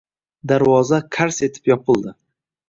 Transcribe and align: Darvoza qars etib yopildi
Darvoza 0.51 0.99
qars 1.17 1.39
etib 1.49 1.71
yopildi 1.73 2.17